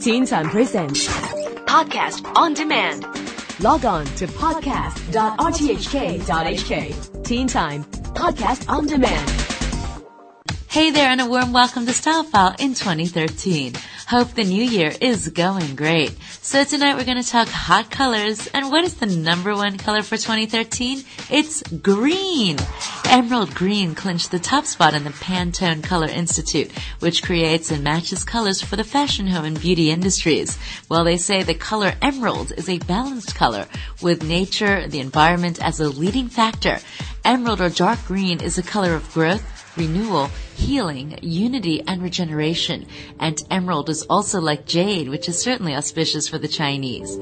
[0.00, 1.06] Teen Time Presents
[1.66, 3.04] Podcast on Demand.
[3.62, 7.24] Log on to podcast.rthk.hk.
[7.24, 9.30] Teen Time Podcast on Demand.
[10.68, 13.74] Hey there and a warm welcome to Style File in 2013.
[14.08, 16.16] Hope the new year is going great.
[16.40, 20.00] So tonight we're going to talk hot colors and what is the number one color
[20.02, 21.04] for 2013?
[21.30, 22.56] It's green.
[23.10, 26.70] Emerald green clinched the top spot in the Pantone Color Institute,
[27.00, 30.56] which creates and matches colors for the fashion, home, and beauty industries.
[30.88, 33.66] Well, they say the color emerald is a balanced color
[34.00, 36.78] with nature, the environment as a leading factor.
[37.24, 42.86] Emerald or dark green is a color of growth, renewal, healing, unity, and regeneration.
[43.18, 47.16] And emerald is also like jade, which is certainly auspicious for the Chinese.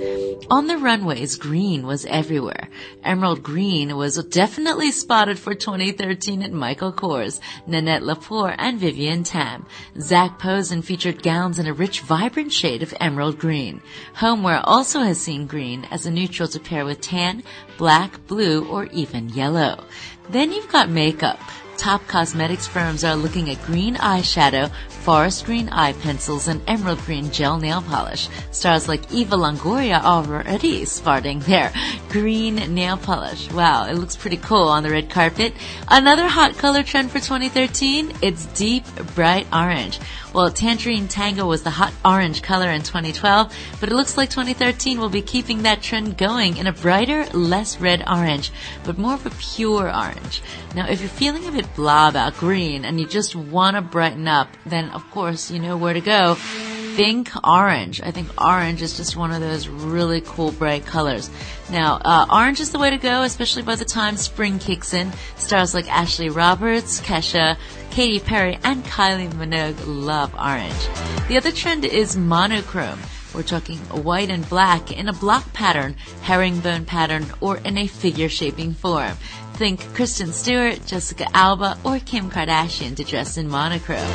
[0.51, 2.69] On the runways, green was everywhere.
[3.05, 9.67] Emerald green was definitely spotted for 2013 at Michael Kors, Nanette Lepore, and Vivienne Tam.
[10.01, 13.81] Zac Posen featured gowns in a rich, vibrant shade of emerald green.
[14.15, 17.43] Homeware also has seen green as a neutral to pair with tan,
[17.77, 19.85] black, blue, or even yellow.
[20.31, 21.41] Then you've got makeup.
[21.79, 27.31] Top cosmetics firms are looking at green eyeshadow, forest green eye pencils, and emerald green
[27.31, 28.29] gel nail polish.
[28.51, 31.73] Stars like Eva Longoria are already sporting their
[32.09, 33.51] green nail polish.
[33.53, 35.55] Wow, it looks pretty cool on the red carpet.
[35.87, 40.01] Another hot color trend for 2013, it's deep bright orange.
[40.35, 45.01] Well, Tangerine Tango was the hot orange color in 2012, but it looks like 2013
[45.01, 48.53] will be keeping that trend going in a brighter, less red orange,
[48.85, 50.43] but more of a pure orange.
[50.75, 54.29] Now, if you're feeling a bit blah about green and you just want to brighten
[54.29, 56.35] up, then of course you know where to go.
[56.35, 58.01] Think orange.
[58.03, 61.31] I think orange is just one of those really cool bright colors.
[61.71, 65.13] Now, uh, orange is the way to go, especially by the time spring kicks in.
[65.37, 67.57] Stars like Ashley Roberts, Kesha,
[67.91, 70.89] Katy Perry, and Kylie Minogue love orange.
[71.29, 72.99] The other trend is monochrome.
[73.33, 78.29] We're talking white and black in a block pattern, herringbone pattern, or in a figure
[78.29, 79.17] shaping form.
[79.59, 84.07] Think Kristen Stewart, Jessica Alba, or Kim Kardashian to dress in monochrome.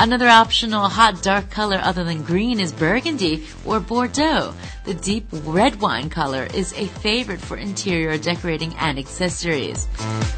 [0.00, 4.52] Another optional hot dark color other than green is burgundy or Bordeaux.
[4.84, 9.86] The deep red wine color is a favorite for interior decorating and accessories.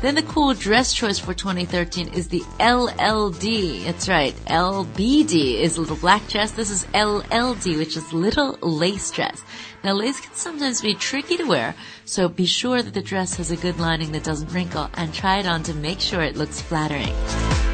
[0.03, 3.85] Then the cool dress choice for 2013 is the LLD.
[3.85, 6.51] That's right, LBD is little black dress.
[6.51, 9.43] This is LLD, which is little lace dress.
[9.85, 11.75] Now lace can sometimes be tricky to wear,
[12.05, 15.39] so be sure that the dress has a good lining that doesn't wrinkle and try
[15.39, 17.15] it on to make sure it looks flattering.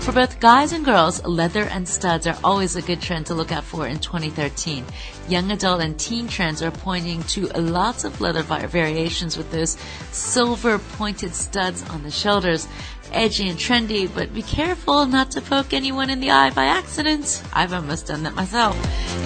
[0.08, 3.52] For both guys and girls, leather and studs are always a good trend to look
[3.52, 4.82] out for in 2013.
[5.28, 9.76] Young adult and teen trends are pointing to lots of leather variations with those
[10.10, 12.66] silver pointed studs on the shoulders
[13.12, 17.42] edgy and trendy, but be careful not to poke anyone in the eye by accident.
[17.52, 18.76] I've almost done that myself.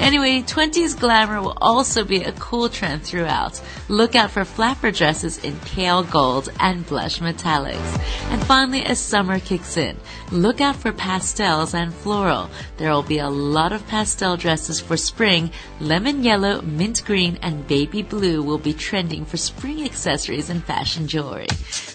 [0.00, 3.60] Anyway, 20s glamour will also be a cool trend throughout.
[3.88, 8.00] Look out for flapper dresses in pale gold and blush metallics.
[8.30, 9.96] And finally, as summer kicks in,
[10.30, 12.50] look out for pastels and floral.
[12.76, 15.50] There will be a lot of pastel dresses for spring.
[15.80, 21.06] Lemon yellow, mint green, and baby blue will be trending for spring accessories and fashion
[21.06, 21.48] jewelry.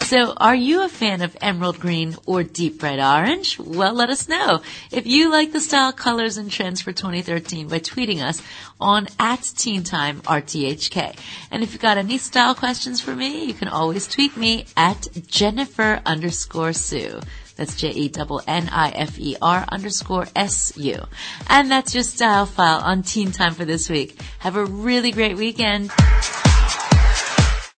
[0.07, 3.59] So are you a fan of emerald green or deep red orange?
[3.59, 4.61] Well, let us know.
[4.91, 8.41] If you like the style, colors, and trends for 2013 by tweeting us
[8.79, 11.17] on at Teen Time RTHK.
[11.51, 15.07] And if you've got any style questions for me, you can always tweet me at
[15.27, 17.19] Jennifer underscore Su.
[17.57, 21.01] That's J-E-N-N-I-F-E-R underscore S-U.
[21.47, 24.22] And that's your style file on Teen Time for this week.
[24.40, 25.91] Have a really great weekend.